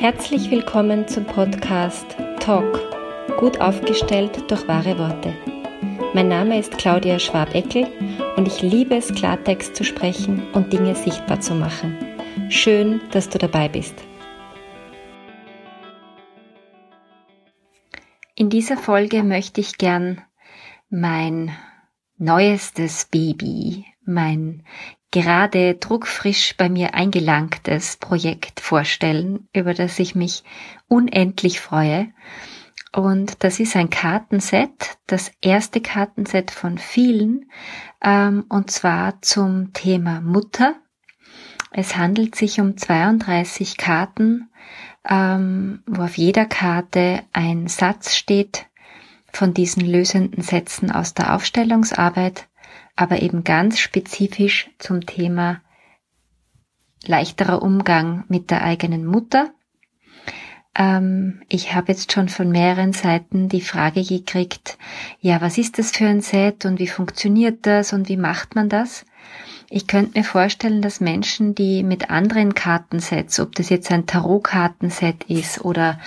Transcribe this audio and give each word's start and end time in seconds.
Herzlich 0.00 0.48
willkommen 0.52 1.08
zum 1.08 1.24
Podcast 1.24 2.06
Talk, 2.38 2.78
gut 3.36 3.60
aufgestellt 3.60 4.48
durch 4.48 4.68
wahre 4.68 4.96
Worte. 4.96 5.34
Mein 6.14 6.28
Name 6.28 6.56
ist 6.56 6.78
Claudia 6.78 7.18
Schwabeckel 7.18 7.88
und 8.36 8.46
ich 8.46 8.62
liebe 8.62 8.94
es, 8.94 9.12
Klartext 9.12 9.74
zu 9.74 9.82
sprechen 9.82 10.46
und 10.52 10.72
Dinge 10.72 10.94
sichtbar 10.94 11.40
zu 11.40 11.56
machen. 11.56 11.98
Schön, 12.48 13.00
dass 13.10 13.28
du 13.28 13.38
dabei 13.38 13.68
bist. 13.68 13.96
In 18.36 18.50
dieser 18.50 18.76
Folge 18.76 19.24
möchte 19.24 19.60
ich 19.60 19.78
gern 19.78 20.22
mein 20.90 21.50
neuestes 22.18 23.06
Baby, 23.06 23.84
mein 24.04 24.62
gerade 25.10 25.74
druckfrisch 25.74 26.56
bei 26.56 26.68
mir 26.68 26.94
eingelangtes 26.94 27.96
Projekt 27.96 28.60
vorstellen, 28.60 29.48
über 29.54 29.74
das 29.74 29.98
ich 29.98 30.14
mich 30.14 30.44
unendlich 30.88 31.60
freue. 31.60 32.08
Und 32.92 33.44
das 33.44 33.60
ist 33.60 33.76
ein 33.76 33.90
Kartenset, 33.90 34.98
das 35.06 35.30
erste 35.42 35.80
Kartenset 35.80 36.50
von 36.50 36.78
vielen, 36.78 37.50
ähm, 38.02 38.44
und 38.48 38.70
zwar 38.70 39.20
zum 39.22 39.72
Thema 39.72 40.20
Mutter. 40.20 40.74
Es 41.70 41.96
handelt 41.96 42.34
sich 42.34 42.60
um 42.60 42.76
32 42.76 43.76
Karten, 43.76 44.48
ähm, 45.08 45.82
wo 45.86 46.02
auf 46.02 46.16
jeder 46.16 46.46
Karte 46.46 47.22
ein 47.32 47.68
Satz 47.68 48.14
steht 48.14 48.66
von 49.32 49.52
diesen 49.52 49.84
lösenden 49.84 50.42
Sätzen 50.42 50.90
aus 50.90 51.12
der 51.12 51.34
Aufstellungsarbeit 51.34 52.48
aber 52.98 53.22
eben 53.22 53.44
ganz 53.44 53.78
spezifisch 53.78 54.70
zum 54.78 55.06
Thema 55.06 55.60
leichterer 57.06 57.62
Umgang 57.62 58.24
mit 58.26 58.50
der 58.50 58.64
eigenen 58.64 59.06
Mutter. 59.06 59.52
Ähm, 60.74 61.40
ich 61.48 61.76
habe 61.76 61.92
jetzt 61.92 62.10
schon 62.10 62.28
von 62.28 62.50
mehreren 62.50 62.92
Seiten 62.92 63.48
die 63.48 63.60
Frage 63.60 64.02
gekriegt, 64.02 64.78
ja, 65.20 65.40
was 65.40 65.58
ist 65.58 65.78
das 65.78 65.92
für 65.92 66.08
ein 66.08 66.22
Set 66.22 66.64
und 66.64 66.80
wie 66.80 66.88
funktioniert 66.88 67.66
das 67.66 67.92
und 67.92 68.08
wie 68.08 68.16
macht 68.16 68.56
man 68.56 68.68
das? 68.68 69.06
Ich 69.70 69.86
könnte 69.86 70.18
mir 70.18 70.24
vorstellen, 70.24 70.82
dass 70.82 71.00
Menschen, 71.00 71.54
die 71.54 71.84
mit 71.84 72.10
anderen 72.10 72.56
Kartensets, 72.56 73.38
ob 73.38 73.54
das 73.54 73.68
jetzt 73.68 73.92
ein 73.92 74.06
Tarot-Kartenset 74.06 75.22
ist 75.28 75.64
oder 75.64 76.00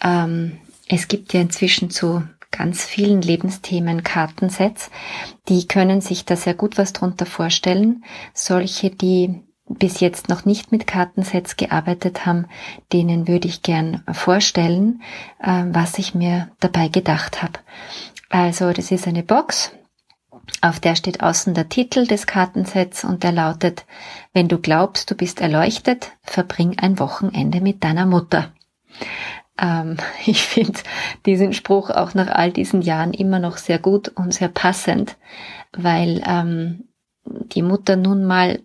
ähm, 0.00 0.58
es 0.86 1.08
gibt 1.08 1.32
ja 1.32 1.40
inzwischen 1.40 1.90
zu 1.90 2.22
ganz 2.50 2.84
vielen 2.84 3.22
Lebensthemen 3.22 4.02
Kartensets. 4.02 4.90
Die 5.48 5.66
können 5.66 6.00
sich 6.00 6.24
da 6.24 6.36
sehr 6.36 6.54
gut 6.54 6.78
was 6.78 6.92
drunter 6.92 7.26
vorstellen. 7.26 8.04
Solche, 8.34 8.90
die 8.90 9.40
bis 9.68 10.00
jetzt 10.00 10.28
noch 10.28 10.44
nicht 10.44 10.72
mit 10.72 10.86
Kartensets 10.86 11.56
gearbeitet 11.56 12.26
haben, 12.26 12.46
denen 12.92 13.28
würde 13.28 13.46
ich 13.46 13.62
gern 13.62 14.02
vorstellen, 14.10 15.00
äh, 15.40 15.64
was 15.68 15.98
ich 15.98 16.14
mir 16.14 16.50
dabei 16.58 16.88
gedacht 16.88 17.42
habe. 17.42 17.60
Also 18.30 18.72
das 18.72 18.90
ist 18.90 19.06
eine 19.06 19.22
Box, 19.22 19.72
auf 20.60 20.80
der 20.80 20.94
steht 20.94 21.22
außen 21.22 21.54
der 21.54 21.68
Titel 21.68 22.06
des 22.06 22.26
Kartensets 22.26 23.04
und 23.04 23.22
der 23.22 23.32
lautet, 23.32 23.86
wenn 24.32 24.48
du 24.48 24.58
glaubst, 24.58 25.10
du 25.10 25.14
bist 25.14 25.40
erleuchtet, 25.40 26.12
verbring 26.22 26.78
ein 26.78 26.98
Wochenende 26.98 27.60
mit 27.60 27.82
deiner 27.84 28.06
Mutter. 28.06 28.52
Ähm, 29.60 29.96
ich 30.26 30.42
finde 30.42 30.80
diesen 31.26 31.52
Spruch 31.52 31.90
auch 31.90 32.14
nach 32.14 32.28
all 32.28 32.52
diesen 32.52 32.82
Jahren 32.82 33.12
immer 33.12 33.38
noch 33.38 33.56
sehr 33.56 33.78
gut 33.78 34.08
und 34.08 34.34
sehr 34.34 34.48
passend, 34.48 35.16
weil 35.72 36.22
ähm, 36.26 36.84
die 37.24 37.62
Mutter 37.62 37.96
nun 37.96 38.24
mal 38.24 38.60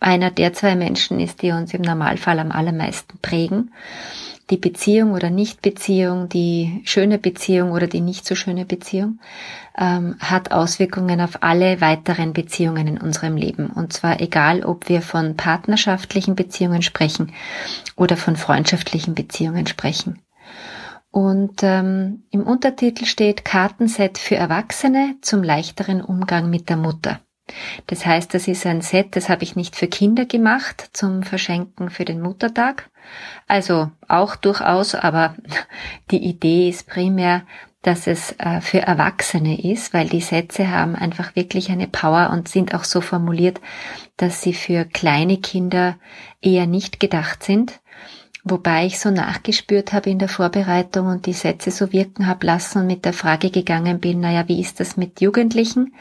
einer 0.00 0.30
der 0.30 0.52
zwei 0.54 0.76
Menschen 0.76 1.20
ist, 1.20 1.42
die 1.42 1.52
uns 1.52 1.74
im 1.74 1.82
Normalfall 1.82 2.38
am 2.38 2.52
allermeisten 2.52 3.18
prägen. 3.20 3.72
Die 4.48 4.56
Beziehung 4.56 5.12
oder 5.12 5.30
Nichtbeziehung, 5.30 6.28
die 6.28 6.80
schöne 6.84 7.18
Beziehung 7.18 7.70
oder 7.70 7.86
die 7.86 8.00
nicht 8.00 8.26
so 8.26 8.34
schöne 8.34 8.64
Beziehung, 8.64 9.20
ähm, 9.78 10.16
hat 10.18 10.50
Auswirkungen 10.50 11.20
auf 11.20 11.42
alle 11.42 11.80
weiteren 11.80 12.32
Beziehungen 12.32 12.88
in 12.88 12.98
unserem 12.98 13.36
Leben. 13.36 13.68
Und 13.68 13.92
zwar 13.92 14.20
egal, 14.20 14.64
ob 14.64 14.88
wir 14.88 15.02
von 15.02 15.36
partnerschaftlichen 15.36 16.34
Beziehungen 16.34 16.82
sprechen 16.82 17.32
oder 17.94 18.16
von 18.16 18.34
freundschaftlichen 18.34 19.14
Beziehungen 19.14 19.68
sprechen. 19.68 20.18
Und 21.10 21.62
ähm, 21.62 22.24
im 22.30 22.42
Untertitel 22.42 23.04
steht 23.04 23.44
Kartenset 23.44 24.16
für 24.16 24.36
Erwachsene 24.36 25.16
zum 25.22 25.42
leichteren 25.42 26.02
Umgang 26.02 26.50
mit 26.50 26.68
der 26.68 26.76
Mutter. 26.76 27.20
Das 27.88 28.06
heißt, 28.06 28.32
das 28.32 28.46
ist 28.46 28.64
ein 28.64 28.80
Set, 28.80 29.16
das 29.16 29.28
habe 29.28 29.42
ich 29.42 29.56
nicht 29.56 29.74
für 29.74 29.88
Kinder 29.88 30.24
gemacht 30.24 30.90
zum 30.92 31.24
Verschenken 31.24 31.90
für 31.90 32.04
den 32.04 32.20
Muttertag. 32.20 32.90
Also 33.48 33.90
auch 34.06 34.36
durchaus, 34.36 34.94
aber 34.94 35.34
die 36.12 36.22
Idee 36.24 36.68
ist 36.68 36.86
primär, 36.86 37.42
dass 37.82 38.06
es 38.06 38.34
äh, 38.38 38.60
für 38.60 38.80
Erwachsene 38.80 39.60
ist, 39.62 39.94
weil 39.94 40.08
die 40.08 40.20
Sätze 40.20 40.70
haben 40.70 40.94
einfach 40.94 41.34
wirklich 41.34 41.70
eine 41.70 41.88
Power 41.88 42.30
und 42.30 42.46
sind 42.46 42.74
auch 42.74 42.84
so 42.84 43.00
formuliert, 43.00 43.60
dass 44.16 44.42
sie 44.42 44.52
für 44.52 44.84
kleine 44.84 45.38
Kinder 45.38 45.96
eher 46.42 46.66
nicht 46.66 47.00
gedacht 47.00 47.42
sind. 47.42 47.80
Wobei 48.42 48.86
ich 48.86 48.98
so 48.98 49.10
nachgespürt 49.10 49.92
habe 49.92 50.08
in 50.08 50.18
der 50.18 50.28
Vorbereitung 50.28 51.08
und 51.08 51.26
die 51.26 51.34
Sätze 51.34 51.70
so 51.70 51.92
wirken 51.92 52.26
habe 52.26 52.46
lassen 52.46 52.78
und 52.78 52.86
mit 52.86 53.04
der 53.04 53.12
Frage 53.12 53.50
gegangen 53.50 54.00
bin, 54.00 54.20
naja, 54.20 54.48
wie 54.48 54.60
ist 54.60 54.80
das 54.80 54.96
mit 54.96 55.20
Jugendlichen? 55.20 55.92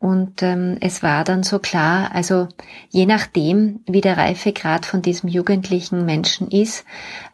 Und 0.00 0.42
ähm, 0.42 0.76
es 0.80 1.02
war 1.02 1.24
dann 1.24 1.42
so 1.42 1.58
klar, 1.58 2.10
also 2.12 2.48
je 2.88 3.06
nachdem, 3.06 3.80
wie 3.86 4.00
der 4.00 4.16
Reifegrad 4.16 4.86
von 4.86 5.02
diesem 5.02 5.28
jugendlichen 5.28 6.04
Menschen 6.04 6.48
ist, 6.48 6.84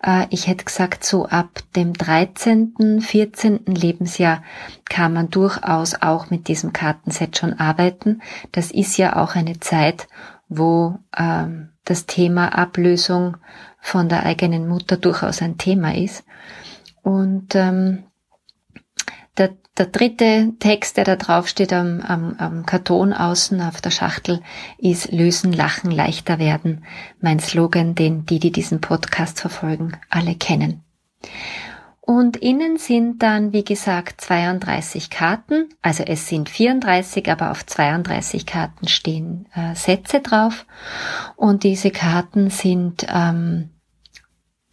äh, 0.03 0.27
ich 0.31 0.47
hätte 0.47 0.65
gesagt, 0.65 1.05
so 1.05 1.27
ab 1.27 1.61
dem 1.77 1.93
13., 1.93 3.01
14. 3.01 3.61
Lebensjahr 3.67 4.43
kann 4.87 5.13
man 5.13 5.31
durchaus 5.31 5.95
auch 6.01 6.31
mit 6.31 6.49
diesem 6.49 6.73
Kartenset 6.73 7.37
schon 7.37 7.55
arbeiten. 7.55 8.21
Das 8.53 8.71
ist 8.71 8.97
ja 8.97 9.17
auch 9.17 9.35
eine 9.35 9.61
Zeit, 9.61 10.07
wo 10.49 10.99
ähm, 11.17 11.71
das 11.85 12.07
Thema 12.07 12.49
Ablösung 12.57 13.37
von 13.85 14.09
der 14.09 14.25
eigenen 14.25 14.67
Mutter 14.67 14.97
durchaus 14.97 15.43
ein 15.43 15.59
Thema 15.59 15.95
ist. 15.95 16.25
Und 17.03 17.55
ähm, 17.55 18.05
der, 19.37 19.51
der 19.77 19.87
dritte 19.87 20.55
Text, 20.59 20.97
der 20.97 21.05
da 21.05 21.17
drauf 21.17 21.49
steht 21.49 21.71
am, 21.75 22.01
am, 22.01 22.35
am 22.39 22.65
Karton 22.65 23.13
außen 23.13 23.61
auf 23.61 23.83
der 23.83 23.91
Schachtel, 23.91 24.41
ist 24.79 25.13
Lösen, 25.13 25.53
Lachen, 25.53 25.91
leichter 25.91 26.39
werden. 26.39 26.87
Mein 27.21 27.41
Slogan, 27.41 27.95
den 27.95 28.25
die, 28.25 28.39
die 28.39 28.53
diesen 28.53 28.81
Podcast 28.81 29.39
verfolgen, 29.39 29.93
alle 30.09 30.35
kennen. 30.35 30.83
Und 32.01 32.39
innen 32.39 32.79
sind 32.79 33.23
dann, 33.23 33.53
wie 33.53 33.65
gesagt, 33.65 34.23
32 34.23 35.11
Karten. 35.11 35.69
Also 35.83 36.05
es 36.05 36.27
sind 36.27 36.49
34, 36.49 37.31
aber 37.31 37.51
auf 37.51 37.67
32 37.67 38.47
Karten 38.47 38.89
stehen 38.89 39.47
äh, 39.55 39.75
Sätze 39.75 40.21
drauf. 40.21 40.65
Und 41.37 41.65
diese 41.65 41.91
Karten 41.91 42.49
sind 42.49 43.07
ähm, 43.09 43.71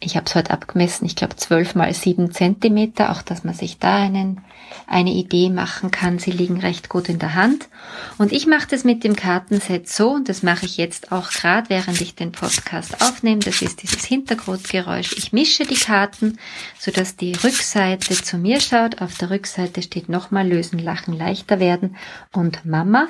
ich 0.04 0.16
habe 0.16 0.26
es 0.26 0.34
heute 0.34 0.50
abgemessen, 0.50 1.06
ich 1.06 1.16
glaube 1.16 1.36
12 1.36 1.74
mal 1.74 1.92
7 1.92 2.32
Zentimeter, 2.32 3.12
auch 3.12 3.22
dass 3.22 3.44
man 3.44 3.54
sich 3.54 3.78
da 3.78 3.96
einen, 3.96 4.40
eine 4.86 5.12
Idee 5.12 5.48
machen 5.48 5.90
kann. 5.90 6.18
Sie 6.18 6.32
liegen 6.32 6.60
recht 6.60 6.88
gut 6.88 7.08
in 7.08 7.18
der 7.18 7.34
Hand. 7.34 7.68
Und 8.18 8.32
ich 8.32 8.46
mache 8.46 8.66
das 8.68 8.84
mit 8.84 9.04
dem 9.04 9.14
Kartenset 9.14 9.88
so, 9.88 10.10
und 10.10 10.28
das 10.28 10.42
mache 10.42 10.66
ich 10.66 10.76
jetzt 10.76 11.12
auch 11.12 11.30
gerade, 11.30 11.70
während 11.70 12.00
ich 12.00 12.14
den 12.14 12.32
Podcast 12.32 13.00
aufnehme. 13.00 13.40
Das 13.40 13.62
ist 13.62 13.82
dieses 13.82 14.04
Hintergrundgeräusch. 14.04 15.12
Ich 15.16 15.32
mische 15.32 15.64
die 15.64 15.76
Karten, 15.76 16.38
sodass 16.78 17.16
die 17.16 17.32
Rückseite 17.32 18.14
zu 18.14 18.38
mir 18.38 18.60
schaut. 18.60 19.00
Auf 19.00 19.16
der 19.18 19.30
Rückseite 19.30 19.82
steht 19.82 20.08
nochmal 20.08 20.48
lösen, 20.48 20.78
lachen, 20.78 21.16
leichter 21.16 21.60
werden 21.60 21.96
und 22.32 22.64
Mama. 22.64 23.06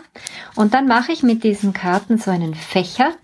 Und 0.57 0.75
dann 0.75 0.87
mache 0.87 1.13
ich 1.13 1.23
mit 1.23 1.43
diesen 1.43 1.73
Karten 1.73 2.19
so 2.19 2.31
einen 2.31 2.55
Fächer 2.55 3.15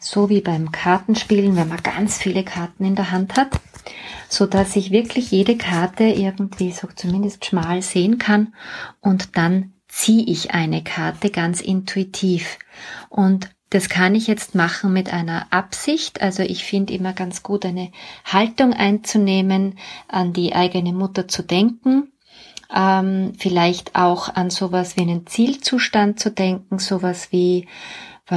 so 0.00 0.28
wie 0.28 0.40
beim 0.40 0.72
Kartenspielen, 0.72 1.56
wenn 1.56 1.68
man 1.68 1.82
ganz 1.82 2.18
viele 2.18 2.42
Karten 2.42 2.84
in 2.84 2.96
der 2.96 3.10
Hand 3.10 3.36
hat, 3.36 3.60
so 4.28 4.46
dass 4.46 4.74
ich 4.76 4.90
wirklich 4.90 5.30
jede 5.30 5.56
Karte 5.56 6.04
irgendwie 6.04 6.72
so 6.72 6.88
zumindest 6.94 7.44
schmal 7.44 7.82
sehen 7.82 8.18
kann 8.18 8.54
und 9.00 9.36
dann 9.36 9.74
ziehe 9.88 10.24
ich 10.24 10.52
eine 10.52 10.82
Karte 10.82 11.30
ganz 11.30 11.60
intuitiv 11.60 12.58
und 13.08 13.50
das 13.70 13.88
kann 13.88 14.16
ich 14.16 14.26
jetzt 14.26 14.56
machen 14.56 14.92
mit 14.92 15.12
einer 15.12 15.46
Absicht. 15.52 16.20
Also 16.20 16.42
ich 16.42 16.64
finde 16.64 16.92
immer 16.92 17.12
ganz 17.12 17.44
gut 17.44 17.64
eine 17.64 17.92
Haltung 18.24 18.72
einzunehmen, 18.72 19.78
an 20.08 20.32
die 20.32 20.54
eigene 20.56 20.92
Mutter 20.92 21.28
zu 21.28 21.44
denken, 21.44 22.10
ähm, 22.74 23.32
vielleicht 23.38 23.94
auch 23.94 24.28
an 24.34 24.50
sowas 24.50 24.96
wie 24.96 25.02
einen 25.02 25.26
Zielzustand 25.26 26.18
zu 26.18 26.30
denken, 26.30 26.78
sowas 26.78 27.28
wie 27.30 27.68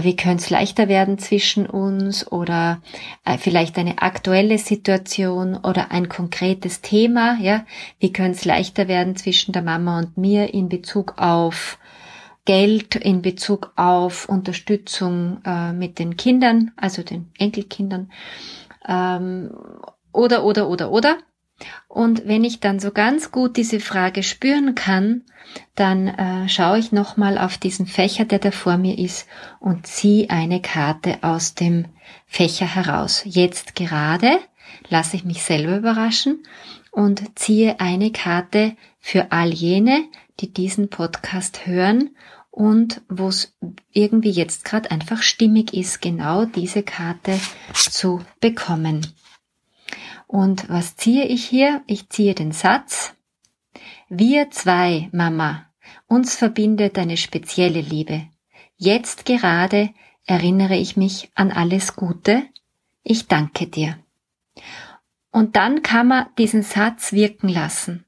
wie 0.01 0.15
könnte 0.15 0.43
es 0.43 0.49
leichter 0.49 0.87
werden 0.87 1.19
zwischen 1.19 1.67
uns 1.67 2.31
oder 2.31 2.81
äh, 3.25 3.37
vielleicht 3.37 3.77
eine 3.77 4.01
aktuelle 4.01 4.57
Situation 4.57 5.55
oder 5.55 5.91
ein 5.91 6.09
konkretes 6.09 6.81
Thema, 6.81 7.37
ja, 7.39 7.65
wie 7.99 8.11
könnte 8.11 8.37
es 8.37 8.45
leichter 8.45 8.87
werden 8.87 9.15
zwischen 9.15 9.51
der 9.51 9.61
Mama 9.61 9.99
und 9.99 10.17
mir 10.17 10.53
in 10.53 10.69
Bezug 10.69 11.15
auf 11.17 11.77
Geld, 12.45 12.95
in 12.95 13.21
Bezug 13.21 13.71
auf 13.75 14.27
Unterstützung 14.27 15.39
äh, 15.45 15.71
mit 15.71 15.99
den 15.99 16.17
Kindern, 16.17 16.71
also 16.75 17.03
den 17.03 17.31
Enkelkindern. 17.37 18.11
ähm, 18.87 19.51
oder, 20.11 20.43
oder, 20.43 20.69
oder, 20.69 20.91
oder. 20.91 21.17
Und 21.87 22.27
wenn 22.27 22.43
ich 22.43 22.59
dann 22.59 22.79
so 22.79 22.91
ganz 22.91 23.31
gut 23.31 23.57
diese 23.57 23.79
Frage 23.79 24.23
spüren 24.23 24.75
kann, 24.75 25.23
dann 25.75 26.07
äh, 26.07 26.49
schaue 26.49 26.79
ich 26.79 26.91
nochmal 26.91 27.37
auf 27.37 27.57
diesen 27.57 27.85
Fächer, 27.85 28.25
der 28.25 28.39
da 28.39 28.51
vor 28.51 28.77
mir 28.77 28.97
ist, 28.97 29.27
und 29.59 29.87
ziehe 29.87 30.29
eine 30.29 30.61
Karte 30.61 31.19
aus 31.21 31.55
dem 31.55 31.85
Fächer 32.25 32.65
heraus. 32.65 33.21
Jetzt 33.25 33.75
gerade 33.75 34.39
lasse 34.89 35.15
ich 35.15 35.23
mich 35.23 35.43
selber 35.43 35.77
überraschen 35.77 36.43
und 36.91 37.37
ziehe 37.37 37.79
eine 37.79 38.11
Karte 38.11 38.75
für 38.99 39.31
all 39.31 39.53
jene, 39.53 40.05
die 40.39 40.51
diesen 40.51 40.89
Podcast 40.89 41.65
hören 41.65 42.11
und 42.51 43.01
wo 43.09 43.29
es 43.29 43.55
irgendwie 43.91 44.29
jetzt 44.29 44.63
gerade 44.63 44.91
einfach 44.91 45.23
stimmig 45.23 45.73
ist, 45.73 46.01
genau 46.01 46.45
diese 46.45 46.83
Karte 46.83 47.39
zu 47.73 48.21
bekommen. 48.39 49.07
Und 50.33 50.67
was 50.67 50.95
ziehe 50.95 51.25
ich 51.25 51.45
hier? 51.45 51.83
Ich 51.85 52.09
ziehe 52.09 52.33
den 52.33 52.53
Satz, 52.53 53.13
wir 54.09 54.49
zwei, 54.49 55.07
Mama, 55.11 55.69
uns 56.07 56.35
verbindet 56.35 56.97
eine 56.97 57.17
spezielle 57.17 57.81
Liebe. 57.81 58.27
Jetzt 58.75 59.25
gerade 59.25 59.91
erinnere 60.25 60.75
ich 60.75 60.97
mich 60.97 61.29
an 61.35 61.51
alles 61.51 61.95
Gute. 61.95 62.41
Ich 63.03 63.27
danke 63.27 63.67
dir. 63.67 63.99
Und 65.29 65.55
dann 65.55 65.83
kann 65.83 66.07
man 66.07 66.25
diesen 66.39 66.63
Satz 66.63 67.13
wirken 67.13 67.47
lassen. 67.47 68.03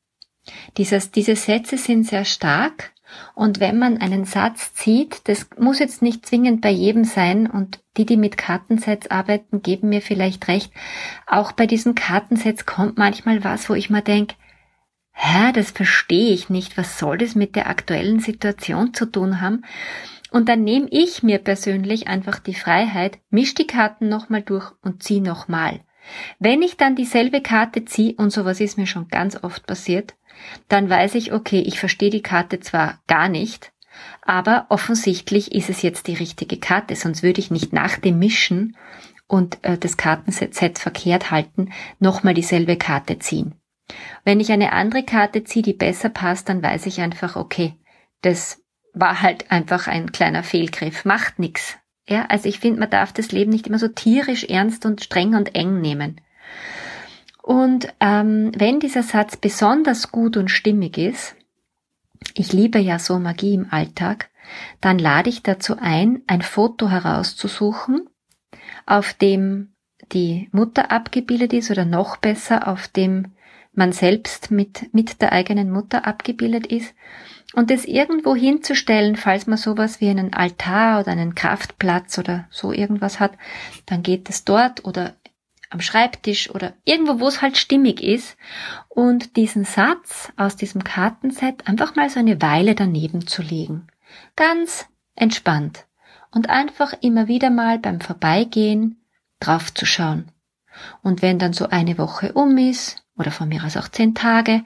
Dieses, 0.77 1.11
diese 1.11 1.35
Sätze 1.35 1.77
sind 1.77 2.07
sehr 2.07 2.25
stark 2.25 2.91
und 3.33 3.59
wenn 3.59 3.77
man 3.77 3.97
einen 3.97 4.25
Satz 4.25 4.73
zieht, 4.73 5.27
das 5.27 5.47
muss 5.57 5.79
jetzt 5.79 6.01
nicht 6.01 6.25
zwingend 6.25 6.61
bei 6.61 6.69
jedem 6.69 7.03
sein 7.03 7.47
und 7.47 7.79
die, 7.97 8.05
die 8.05 8.17
mit 8.17 8.37
Kartensets 8.37 9.11
arbeiten, 9.11 9.61
geben 9.61 9.89
mir 9.89 10.01
vielleicht 10.01 10.47
recht. 10.47 10.71
Auch 11.27 11.51
bei 11.51 11.67
diesen 11.67 11.95
Kartensets 11.95 12.65
kommt 12.65 12.97
manchmal 12.97 13.43
was, 13.43 13.69
wo 13.69 13.73
ich 13.73 13.89
mal 13.89 14.01
denke, 14.01 14.35
hä, 15.11 15.51
das 15.53 15.71
verstehe 15.71 16.33
ich 16.33 16.49
nicht. 16.49 16.77
Was 16.77 16.99
soll 16.99 17.17
das 17.17 17.35
mit 17.35 17.55
der 17.55 17.67
aktuellen 17.67 18.19
Situation 18.19 18.93
zu 18.93 19.05
tun 19.05 19.41
haben? 19.41 19.63
Und 20.31 20.49
dann 20.49 20.63
nehme 20.63 20.87
ich 20.91 21.23
mir 21.23 21.39
persönlich 21.39 22.07
einfach 22.07 22.39
die 22.39 22.55
Freiheit, 22.55 23.19
misch 23.29 23.53
die 23.53 23.67
Karten 23.67 24.09
nochmal 24.09 24.41
durch 24.41 24.71
und 24.81 25.01
zieh 25.01 25.21
nochmal. 25.21 25.79
Wenn 26.39 26.61
ich 26.61 26.77
dann 26.77 26.95
dieselbe 26.95 27.41
Karte 27.41 27.85
ziehe, 27.85 28.15
und 28.15 28.31
sowas 28.31 28.59
ist 28.59 28.77
mir 28.77 28.85
schon 28.85 29.07
ganz 29.07 29.41
oft 29.43 29.65
passiert, 29.65 30.15
dann 30.67 30.89
weiß 30.89 31.15
ich, 31.15 31.33
okay, 31.33 31.59
ich 31.59 31.79
verstehe 31.79 32.09
die 32.09 32.21
Karte 32.21 32.59
zwar 32.59 32.99
gar 33.07 33.29
nicht, 33.29 33.71
aber 34.21 34.65
offensichtlich 34.69 35.53
ist 35.53 35.69
es 35.69 35.81
jetzt 35.81 36.07
die 36.07 36.15
richtige 36.15 36.57
Karte, 36.57 36.95
sonst 36.95 37.23
würde 37.23 37.39
ich 37.39 37.51
nicht 37.51 37.73
nach 37.73 37.97
dem 37.97 38.19
Mischen 38.19 38.75
und 39.27 39.63
äh, 39.63 39.77
das 39.77 39.97
Kartenset 39.97 40.79
verkehrt 40.79 41.31
halten, 41.31 41.71
nochmal 41.99 42.33
dieselbe 42.33 42.77
Karte 42.77 43.19
ziehen. 43.19 43.55
Wenn 44.23 44.39
ich 44.39 44.51
eine 44.51 44.73
andere 44.73 45.03
Karte 45.03 45.43
ziehe, 45.43 45.63
die 45.63 45.73
besser 45.73 46.09
passt, 46.09 46.49
dann 46.49 46.63
weiß 46.63 46.85
ich 46.87 47.01
einfach, 47.01 47.35
okay, 47.35 47.75
das 48.21 48.61
war 48.93 49.21
halt 49.21 49.51
einfach 49.51 49.87
ein 49.87 50.11
kleiner 50.11 50.43
Fehlgriff, 50.43 51.05
macht 51.05 51.37
nix. 51.37 51.77
Ja, 52.07 52.25
also 52.27 52.47
ich 52.47 52.59
finde, 52.59 52.79
man 52.79 52.89
darf 52.89 53.13
das 53.13 53.31
Leben 53.31 53.51
nicht 53.51 53.67
immer 53.67 53.79
so 53.79 53.87
tierisch 53.87 54.43
ernst 54.43 54.85
und 54.85 55.03
streng 55.03 55.35
und 55.35 55.55
eng 55.55 55.81
nehmen. 55.81 56.21
Und 57.45 57.89
ähm, 57.99 58.51
wenn 58.57 58.79
dieser 58.79 59.03
Satz 59.03 59.37
besonders 59.37 60.11
gut 60.11 60.35
und 60.35 60.49
stimmig 60.49 60.97
ist, 60.97 61.35
ich 62.33 62.51
liebe 62.51 62.79
ja 62.79 62.97
so 62.97 63.19
Magie 63.19 63.53
im 63.53 63.67
Alltag, 63.71 64.31
dann 64.81 64.97
lade 64.97 65.29
ich 65.29 65.43
dazu 65.43 65.75
ein, 65.79 66.23
ein 66.25 66.41
Foto 66.41 66.89
herauszusuchen, 66.89 68.09
auf 68.87 69.13
dem 69.13 69.75
die 70.11 70.49
Mutter 70.53 70.89
abgebildet 70.89 71.53
ist 71.53 71.69
oder 71.69 71.85
noch 71.85 72.17
besser, 72.17 72.67
auf 72.67 72.87
dem 72.87 73.35
man 73.73 73.91
selbst 73.91 74.49
mit, 74.49 74.91
mit 74.91 75.21
der 75.21 75.31
eigenen 75.31 75.69
Mutter 75.69 76.07
abgebildet 76.07 76.65
ist. 76.65 76.95
Und 77.53 77.69
das 77.69 77.85
irgendwo 77.85 78.35
hinzustellen, 78.35 79.17
falls 79.17 79.45
man 79.45 79.59
sowas 79.59 80.01
wie 80.01 80.09
einen 80.09 80.33
Altar 80.33 81.01
oder 81.01 81.11
einen 81.11 81.35
Kraftplatz 81.35 82.17
oder 82.17 82.47
so 82.49 82.71
irgendwas 82.71 83.19
hat, 83.19 83.33
dann 83.85 84.01
geht 84.01 84.31
es 84.31 84.45
dort 84.45 84.83
oder 84.83 85.13
am 85.69 85.81
Schreibtisch 85.81 86.49
oder 86.49 86.73
irgendwo, 86.83 87.19
wo 87.19 87.27
es 87.27 87.41
halt 87.41 87.57
stimmig 87.57 88.01
ist 88.01 88.37
und 88.89 89.35
diesen 89.35 89.65
Satz 89.65 90.31
aus 90.37 90.55
diesem 90.55 90.83
Kartenset 90.83 91.67
einfach 91.67 91.95
mal 91.95 92.09
so 92.09 92.19
eine 92.19 92.41
Weile 92.41 92.75
daneben 92.75 93.27
zu 93.27 93.41
legen. 93.41 93.87
Ganz 94.35 94.87
entspannt 95.15 95.85
und 96.31 96.49
einfach 96.49 96.93
immer 97.01 97.27
wieder 97.27 97.49
mal 97.49 97.79
beim 97.79 98.01
Vorbeigehen 98.01 99.01
drauf 99.39 99.73
zu 99.73 99.85
schauen. 99.85 100.31
Und 101.01 101.21
wenn 101.21 101.39
dann 101.39 101.53
so 101.53 101.69
eine 101.69 101.97
Woche 101.97 102.33
um 102.33 102.57
ist 102.57 103.05
oder 103.17 103.31
von 103.31 103.47
mir 103.47 103.63
aus 103.63 103.77
auch 103.77 103.87
zehn 103.87 104.13
Tage, 104.13 104.63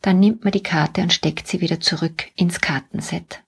dann 0.00 0.18
nimmt 0.18 0.44
man 0.44 0.52
die 0.52 0.62
Karte 0.62 1.02
und 1.02 1.12
steckt 1.12 1.46
sie 1.46 1.60
wieder 1.60 1.80
zurück 1.80 2.24
ins 2.34 2.60
Kartenset. 2.60 3.42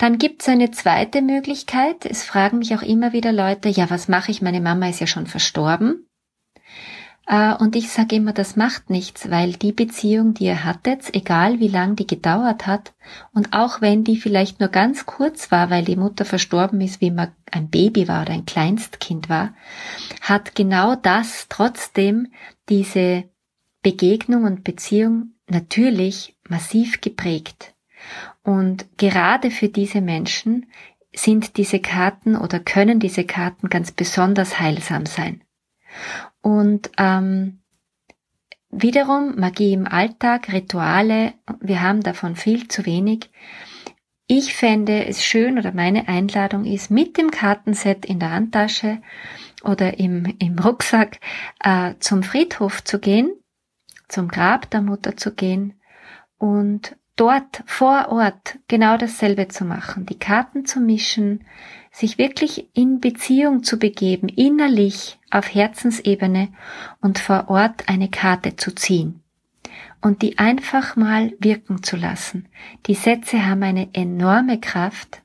Dann 0.00 0.16
gibt's 0.16 0.48
eine 0.48 0.70
zweite 0.70 1.20
Möglichkeit. 1.20 2.06
Es 2.06 2.22
fragen 2.22 2.60
mich 2.60 2.74
auch 2.74 2.80
immer 2.80 3.12
wieder 3.12 3.34
Leute, 3.34 3.68
ja, 3.68 3.90
was 3.90 4.08
mache 4.08 4.30
ich? 4.30 4.40
Meine 4.40 4.62
Mama 4.62 4.88
ist 4.88 4.98
ja 5.00 5.06
schon 5.06 5.26
verstorben. 5.26 6.08
Äh, 7.26 7.54
und 7.56 7.76
ich 7.76 7.90
sage 7.90 8.16
immer, 8.16 8.32
das 8.32 8.56
macht 8.56 8.88
nichts, 8.88 9.28
weil 9.30 9.52
die 9.52 9.72
Beziehung, 9.72 10.32
die 10.32 10.44
ihr 10.44 10.64
hattet, 10.64 11.14
egal 11.14 11.60
wie 11.60 11.68
lang 11.68 11.96
die 11.96 12.06
gedauert 12.06 12.66
hat, 12.66 12.94
und 13.34 13.52
auch 13.52 13.82
wenn 13.82 14.02
die 14.02 14.16
vielleicht 14.16 14.58
nur 14.58 14.70
ganz 14.70 15.04
kurz 15.04 15.50
war, 15.50 15.68
weil 15.68 15.84
die 15.84 15.96
Mutter 15.96 16.24
verstorben 16.24 16.80
ist, 16.80 17.02
wie 17.02 17.10
man 17.10 17.32
ein 17.50 17.68
Baby 17.68 18.08
war 18.08 18.22
oder 18.22 18.32
ein 18.32 18.46
Kleinstkind 18.46 19.28
war, 19.28 19.52
hat 20.22 20.54
genau 20.54 20.94
das 20.94 21.44
trotzdem 21.50 22.28
diese 22.70 23.24
Begegnung 23.82 24.44
und 24.44 24.64
Beziehung 24.64 25.34
natürlich 25.46 26.38
massiv 26.48 27.02
geprägt. 27.02 27.74
Und 28.42 28.86
gerade 28.96 29.50
für 29.50 29.68
diese 29.68 30.00
Menschen 30.00 30.66
sind 31.14 31.56
diese 31.56 31.80
Karten 31.80 32.36
oder 32.36 32.60
können 32.60 33.00
diese 33.00 33.24
Karten 33.24 33.68
ganz 33.68 33.92
besonders 33.92 34.60
heilsam 34.60 35.06
sein. 35.06 35.42
Und 36.40 36.90
ähm, 36.96 37.60
wiederum 38.70 39.34
Magie 39.36 39.72
im 39.72 39.86
Alltag, 39.86 40.52
Rituale, 40.52 41.34
wir 41.60 41.82
haben 41.82 42.02
davon 42.02 42.36
viel 42.36 42.68
zu 42.68 42.86
wenig. 42.86 43.30
Ich 44.26 44.54
fände 44.54 45.06
es 45.06 45.24
schön 45.24 45.58
oder 45.58 45.72
meine 45.72 46.06
Einladung 46.06 46.64
ist, 46.64 46.90
mit 46.90 47.18
dem 47.18 47.32
Kartenset 47.32 48.06
in 48.06 48.20
der 48.20 48.30
Handtasche 48.30 49.02
oder 49.64 49.98
im, 49.98 50.36
im 50.38 50.56
Rucksack 50.58 51.18
äh, 51.64 51.94
zum 51.98 52.22
Friedhof 52.22 52.84
zu 52.84 53.00
gehen, 53.00 53.32
zum 54.06 54.28
Grab 54.28 54.70
der 54.70 54.82
Mutter 54.82 55.16
zu 55.16 55.34
gehen 55.34 55.80
und 56.38 56.96
dort 57.20 57.62
vor 57.66 58.08
Ort 58.08 58.58
genau 58.66 58.96
dasselbe 58.96 59.48
zu 59.48 59.66
machen, 59.66 60.06
die 60.06 60.18
Karten 60.18 60.64
zu 60.64 60.80
mischen, 60.80 61.44
sich 61.92 62.16
wirklich 62.16 62.70
in 62.72 62.98
Beziehung 62.98 63.62
zu 63.62 63.78
begeben, 63.78 64.28
innerlich 64.28 65.18
auf 65.30 65.54
Herzensebene 65.54 66.48
und 67.02 67.18
vor 67.18 67.50
Ort 67.50 67.90
eine 67.90 68.08
Karte 68.08 68.56
zu 68.56 68.74
ziehen 68.74 69.20
und 70.00 70.22
die 70.22 70.38
einfach 70.38 70.96
mal 70.96 71.34
wirken 71.38 71.82
zu 71.82 71.96
lassen. 71.96 72.48
Die 72.86 72.94
Sätze 72.94 73.44
haben 73.46 73.64
eine 73.64 73.90
enorme 73.92 74.58
Kraft 74.58 75.20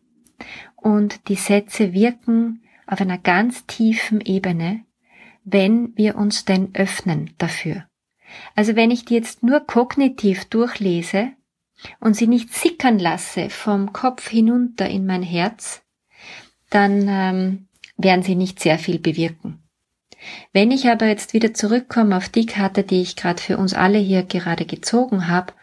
und 0.76 1.30
die 1.30 1.36
Sätze 1.36 1.94
wirken 1.94 2.62
auf 2.88 3.00
einer 3.00 3.18
ganz 3.18 3.66
tiefen 3.68 4.20
Ebene, 4.20 4.82
wenn 5.46 5.96
wir 5.96 6.18
uns 6.18 6.44
denn 6.44 6.72
öffnen 6.74 7.32
dafür. 7.38 7.86
Also 8.54 8.76
wenn 8.76 8.92
ich 8.92 9.06
die 9.06 9.14
jetzt 9.14 9.44
nur 9.44 9.62
kognitiv 9.62 10.44
durchlese, 10.46 11.32
und 12.00 12.16
sie 12.16 12.28
nicht 12.28 12.54
sickern 12.54 13.00
lasse 13.00 13.50
vom 13.50 13.94
Kopf 13.94 14.28
hinunter 14.30 14.90
in 14.90 15.06
mein 15.06 15.24
Herz, 15.24 15.84
dann 16.70 17.08
ähm, 17.08 17.68
werden 17.98 18.24
sie 18.24 18.36
nicht 18.36 18.60
sehr 18.60 18.80
viel 18.80 19.00
bewirken. 19.00 19.62
Wenn 20.54 20.72
ich 20.72 20.88
aber 20.90 21.08
jetzt 21.08 21.34
wieder 21.34 21.54
zurückkomme 21.54 22.18
auf 22.18 22.30
die 22.30 22.46
Karte, 22.46 22.84
die 22.84 23.02
ich 23.02 23.16
gerade 23.16 23.42
für 23.42 23.58
uns 23.58 23.74
alle 23.74 24.00
hier 24.00 24.24
gerade 24.24 24.66
gezogen 24.66 25.28
habe, 25.28 25.54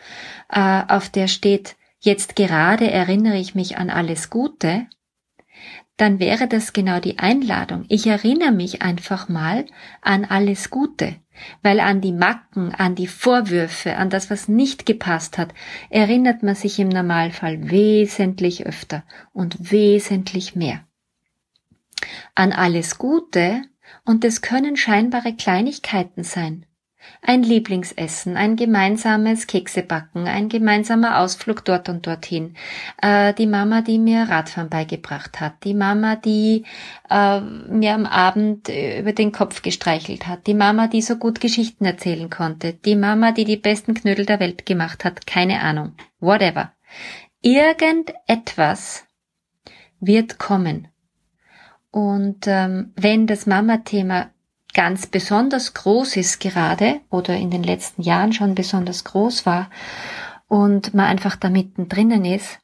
äh, 0.48 0.82
auf 0.88 1.08
der 1.08 1.28
steht, 1.28 1.76
jetzt 2.00 2.36
gerade 2.36 2.90
erinnere 2.90 3.38
ich 3.38 3.54
mich 3.54 3.78
an 3.78 3.90
alles 3.90 4.30
Gute, 4.30 4.86
dann 5.96 6.18
wäre 6.18 6.48
das 6.48 6.72
genau 6.72 7.00
die 7.00 7.18
Einladung. 7.18 7.84
Ich 7.88 8.06
erinnere 8.06 8.52
mich 8.52 8.82
einfach 8.82 9.28
mal 9.28 9.66
an 10.00 10.24
alles 10.24 10.70
Gute. 10.70 11.16
Weil 11.62 11.80
an 11.80 12.00
die 12.00 12.12
Macken, 12.12 12.74
an 12.74 12.94
die 12.94 13.06
Vorwürfe, 13.06 13.96
an 13.96 14.10
das, 14.10 14.30
was 14.30 14.48
nicht 14.48 14.84
gepasst 14.84 15.38
hat, 15.38 15.54
erinnert 15.88 16.42
man 16.42 16.54
sich 16.54 16.78
im 16.78 16.88
Normalfall 16.88 17.70
wesentlich 17.70 18.66
öfter 18.66 19.04
und 19.32 19.72
wesentlich 19.72 20.54
mehr. 20.54 20.84
An 22.34 22.52
alles 22.52 22.98
Gute, 22.98 23.62
und 24.04 24.24
es 24.24 24.42
können 24.42 24.76
scheinbare 24.76 25.34
Kleinigkeiten 25.34 26.24
sein. 26.24 26.66
Ein 27.20 27.42
Lieblingsessen, 27.42 28.36
ein 28.36 28.56
gemeinsames 28.56 29.46
Keksebacken, 29.46 30.26
ein 30.26 30.48
gemeinsamer 30.48 31.20
Ausflug 31.20 31.64
dort 31.64 31.88
und 31.88 32.06
dorthin, 32.06 32.56
äh, 33.00 33.32
die 33.34 33.46
Mama, 33.46 33.80
die 33.80 33.98
mir 33.98 34.28
Radfahren 34.28 34.68
beigebracht 34.68 35.40
hat, 35.40 35.64
die 35.64 35.74
Mama, 35.74 36.16
die 36.16 36.64
äh, 37.10 37.40
mir 37.40 37.94
am 37.94 38.06
Abend 38.06 38.68
äh, 38.68 39.00
über 39.00 39.12
den 39.12 39.32
Kopf 39.32 39.62
gestreichelt 39.62 40.26
hat, 40.26 40.46
die 40.46 40.54
Mama, 40.54 40.88
die 40.88 41.02
so 41.02 41.16
gut 41.16 41.40
Geschichten 41.40 41.84
erzählen 41.84 42.28
konnte, 42.28 42.72
die 42.72 42.96
Mama, 42.96 43.32
die 43.32 43.44
die 43.44 43.56
besten 43.56 43.94
Knödel 43.94 44.26
der 44.26 44.40
Welt 44.40 44.66
gemacht 44.66 45.04
hat, 45.04 45.26
keine 45.26 45.60
Ahnung, 45.60 45.92
whatever. 46.18 46.72
Irgendetwas 47.40 49.04
wird 50.00 50.38
kommen. 50.38 50.88
Und 51.90 52.46
ähm, 52.46 52.92
wenn 52.96 53.26
das 53.26 53.46
Mama-Thema 53.46 54.30
ganz 54.74 55.06
besonders 55.06 55.74
groß 55.74 56.16
ist 56.16 56.40
gerade 56.40 57.00
oder 57.10 57.36
in 57.36 57.50
den 57.50 57.62
letzten 57.62 58.02
Jahren 58.02 58.32
schon 58.32 58.54
besonders 58.54 59.04
groß 59.04 59.46
war 59.46 59.68
und 60.48 60.94
man 60.94 61.06
einfach 61.06 61.36
da 61.36 61.48
mittendrin 61.48 62.24
ist, 62.24 62.58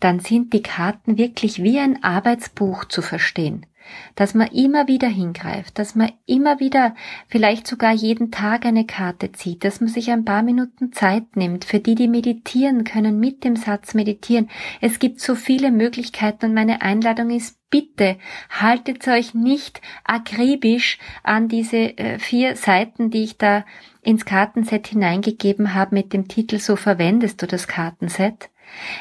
dann 0.00 0.20
sind 0.20 0.52
die 0.52 0.62
Karten 0.62 1.18
wirklich 1.18 1.62
wie 1.62 1.78
ein 1.78 2.02
Arbeitsbuch 2.02 2.84
zu 2.84 3.02
verstehen 3.02 3.66
dass 4.14 4.34
man 4.34 4.48
immer 4.48 4.88
wieder 4.88 5.08
hingreift, 5.08 5.78
dass 5.78 5.94
man 5.94 6.12
immer 6.26 6.60
wieder 6.60 6.94
vielleicht 7.28 7.66
sogar 7.66 7.92
jeden 7.92 8.30
Tag 8.30 8.64
eine 8.64 8.86
Karte 8.86 9.32
zieht, 9.32 9.64
dass 9.64 9.80
man 9.80 9.88
sich 9.88 10.10
ein 10.10 10.24
paar 10.24 10.42
Minuten 10.42 10.92
Zeit 10.92 11.36
nimmt, 11.36 11.64
für 11.64 11.80
die, 11.80 11.94
die 11.94 12.08
meditieren 12.08 12.84
können, 12.84 13.18
mit 13.18 13.44
dem 13.44 13.56
Satz 13.56 13.94
meditieren. 13.94 14.48
Es 14.80 14.98
gibt 14.98 15.20
so 15.20 15.34
viele 15.34 15.70
Möglichkeiten 15.70 16.46
und 16.46 16.54
meine 16.54 16.82
Einladung 16.82 17.30
ist, 17.30 17.58
bitte 17.70 18.16
haltet 18.50 19.06
euch 19.08 19.34
nicht 19.34 19.82
akribisch 20.04 20.98
an 21.22 21.48
diese 21.48 21.98
äh, 21.98 22.18
vier 22.18 22.56
Seiten, 22.56 23.10
die 23.10 23.24
ich 23.24 23.36
da 23.36 23.64
ins 24.02 24.24
Kartenset 24.24 24.86
hineingegeben 24.86 25.74
habe 25.74 25.94
mit 25.94 26.14
dem 26.14 26.28
Titel 26.28 26.58
So 26.58 26.76
verwendest 26.76 27.42
du 27.42 27.46
das 27.46 27.68
Kartenset, 27.68 28.48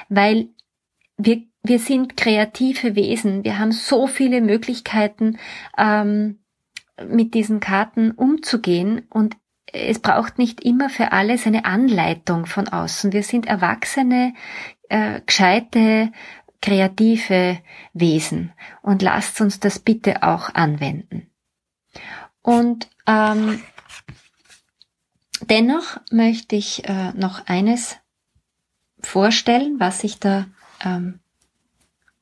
weil 0.10 0.50
wir 1.18 1.44
wir 1.68 1.80
sind 1.80 2.18
kreative 2.18 2.96
Wesen. 2.96 3.44
Wir 3.44 3.60
haben 3.60 3.72
so 3.72 4.08
viele 4.08 4.42
Möglichkeiten, 4.42 5.38
ähm, 5.78 6.40
mit 7.08 7.34
diesen 7.34 7.60
Karten 7.60 8.12
umzugehen 8.12 9.06
und 9.10 9.38
es 9.72 10.00
braucht 10.00 10.38
nicht 10.40 10.64
immer 10.64 10.90
für 10.90 11.12
alles 11.12 11.46
eine 11.46 11.66
Anleitung 11.66 12.46
von 12.46 12.68
außen. 12.68 13.12
Wir 13.12 13.22
sind 13.22 13.46
erwachsene, 13.46 14.34
äh, 14.90 15.22
gescheite, 15.22 16.12
kreative 16.62 17.60
Wesen 17.94 18.54
und 18.82 19.02
lasst 19.02 19.40
uns 19.42 19.60
das 19.60 19.78
bitte 19.78 20.24
auch 20.24 20.56
anwenden. 20.56 21.30
Und 22.42 22.90
ähm, 23.06 23.62
dennoch 25.42 26.00
möchte 26.10 26.56
ich 26.56 26.88
äh, 26.88 27.12
noch 27.12 27.46
eines 27.46 27.98
vorstellen, 29.02 29.80
was 29.80 30.04
ich 30.04 30.20
da 30.20 30.48
ähm, 30.84 31.20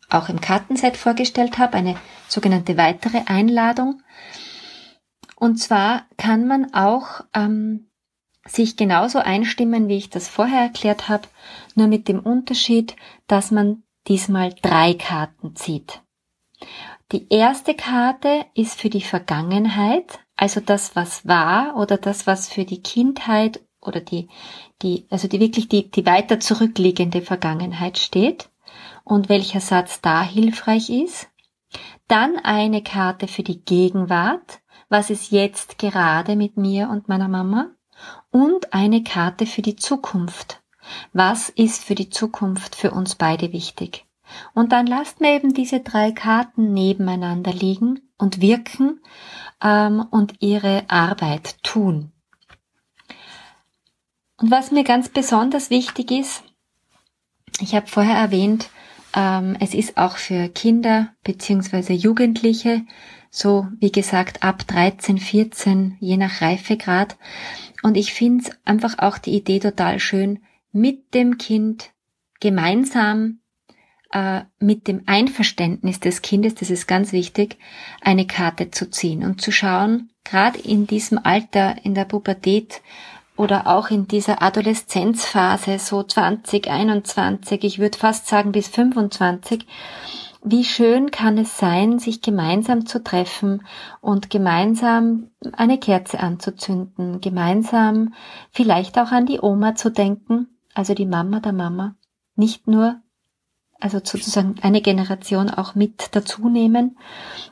auch 0.09 0.29
im 0.29 0.41
Kartenset 0.41 0.97
vorgestellt 0.97 1.57
habe, 1.57 1.77
eine 1.77 1.95
sogenannte 2.27 2.77
weitere 2.77 3.21
Einladung. 3.25 4.01
Und 5.35 5.57
zwar 5.57 6.05
kann 6.17 6.47
man 6.47 6.73
auch 6.73 7.21
ähm, 7.33 7.87
sich 8.47 8.77
genauso 8.77 9.19
einstimmen, 9.19 9.87
wie 9.87 9.97
ich 9.97 10.09
das 10.09 10.27
vorher 10.27 10.61
erklärt 10.61 11.09
habe, 11.09 11.27
nur 11.73 11.87
mit 11.87 12.07
dem 12.07 12.19
Unterschied, 12.19 12.95
dass 13.27 13.51
man 13.51 13.83
diesmal 14.07 14.53
drei 14.61 14.93
Karten 14.93 15.55
zieht. 15.55 16.01
Die 17.11 17.27
erste 17.29 17.75
Karte 17.75 18.45
ist 18.53 18.79
für 18.79 18.89
die 18.89 19.01
Vergangenheit, 19.01 20.19
also 20.35 20.59
das, 20.59 20.95
was 20.95 21.27
war 21.27 21.75
oder 21.77 21.97
das, 21.97 22.27
was 22.27 22.49
für 22.49 22.65
die 22.65 22.81
Kindheit 22.81 23.61
oder 23.81 24.01
die, 24.01 24.27
die, 24.81 25.05
also 25.09 25.27
die 25.27 25.39
wirklich 25.39 25.67
die, 25.67 25.89
die 25.89 26.05
weiter 26.05 26.39
zurückliegende 26.39 27.21
Vergangenheit 27.21 27.97
steht 27.97 28.49
und 29.03 29.29
welcher 29.29 29.61
Satz 29.61 30.01
da 30.01 30.23
hilfreich 30.23 30.89
ist. 30.89 31.29
Dann 32.07 32.37
eine 32.37 32.83
Karte 32.83 33.27
für 33.27 33.43
die 33.43 33.63
Gegenwart, 33.63 34.59
was 34.89 35.09
ist 35.09 35.31
jetzt 35.31 35.77
gerade 35.77 36.35
mit 36.35 36.57
mir 36.57 36.89
und 36.89 37.07
meiner 37.07 37.27
Mama. 37.27 37.71
Und 38.29 38.73
eine 38.73 39.03
Karte 39.03 39.45
für 39.45 39.61
die 39.61 39.77
Zukunft. 39.77 40.61
Was 41.13 41.49
ist 41.49 41.83
für 41.83 41.95
die 41.95 42.09
Zukunft 42.09 42.75
für 42.75 42.91
uns 42.91 43.15
beide 43.15 43.51
wichtig? 43.53 44.05
Und 44.53 44.71
dann 44.71 44.87
lasst 44.87 45.21
mir 45.21 45.35
eben 45.35 45.53
diese 45.53 45.79
drei 45.79 46.11
Karten 46.11 46.73
nebeneinander 46.73 47.53
liegen 47.53 48.01
und 48.17 48.41
wirken 48.41 49.01
ähm, 49.63 50.05
und 50.11 50.41
ihre 50.41 50.83
Arbeit 50.89 51.63
tun. 51.63 52.11
Und 54.37 54.51
was 54.51 54.71
mir 54.71 54.83
ganz 54.83 55.09
besonders 55.09 55.69
wichtig 55.69 56.11
ist, 56.11 56.43
ich 57.61 57.73
habe 57.73 57.87
vorher 57.87 58.17
erwähnt, 58.17 58.69
ähm, 59.15 59.55
es 59.59 59.73
ist 59.73 59.97
auch 59.97 60.17
für 60.17 60.49
Kinder 60.49 61.13
beziehungsweise 61.23 61.93
Jugendliche, 61.93 62.81
so 63.29 63.67
wie 63.79 63.91
gesagt 63.91 64.43
ab 64.43 64.67
13, 64.67 65.17
14, 65.17 65.97
je 65.99 66.17
nach 66.17 66.41
Reifegrad. 66.41 67.17
Und 67.81 67.95
ich 67.95 68.13
finde 68.13 68.49
einfach 68.65 68.99
auch 68.99 69.17
die 69.17 69.35
Idee 69.35 69.59
total 69.59 69.99
schön, 69.99 70.43
mit 70.71 71.13
dem 71.13 71.37
Kind 71.37 71.91
gemeinsam 72.41 73.39
äh, 74.11 74.41
mit 74.59 74.87
dem 74.87 75.03
Einverständnis 75.05 75.99
des 75.99 76.21
Kindes, 76.21 76.55
das 76.55 76.69
ist 76.69 76.87
ganz 76.87 77.11
wichtig, 77.11 77.57
eine 78.01 78.27
Karte 78.27 78.71
zu 78.71 78.89
ziehen 78.89 79.23
und 79.23 79.41
zu 79.41 79.51
schauen, 79.51 80.09
gerade 80.23 80.59
in 80.59 80.87
diesem 80.87 81.19
Alter, 81.23 81.77
in 81.83 81.95
der 81.95 82.05
Pubertät, 82.05 82.81
oder 83.37 83.67
auch 83.67 83.89
in 83.89 84.07
dieser 84.07 84.41
Adoleszenzphase, 84.41 85.79
so 85.79 86.03
20, 86.03 86.69
21, 86.69 87.63
ich 87.63 87.79
würde 87.79 87.97
fast 87.97 88.27
sagen 88.27 88.51
bis 88.51 88.67
25, 88.67 89.65
wie 90.43 90.63
schön 90.63 91.09
kann 91.09 91.37
es 91.39 91.57
sein, 91.57 91.97
sich 91.97 92.21
gemeinsam 92.21 92.85
zu 92.85 93.03
treffen 93.03 93.63
und 93.99 94.29
gemeinsam 94.29 95.31
eine 95.53 95.79
Kerze 95.79 96.19
anzuzünden, 96.19 97.19
gemeinsam 97.19 98.13
vielleicht 98.51 98.99
auch 98.99 99.11
an 99.11 99.25
die 99.25 99.41
Oma 99.41 99.75
zu 99.75 99.89
denken, 99.89 100.47
also 100.75 100.93
die 100.93 101.07
Mama 101.07 101.39
der 101.39 101.53
Mama, 101.53 101.95
nicht 102.35 102.67
nur, 102.67 103.01
also 103.79 103.97
sozusagen 104.03 104.55
eine 104.61 104.81
Generation 104.81 105.49
auch 105.49 105.75
mit 105.75 106.15
dazu 106.15 106.47
nehmen. 106.47 106.97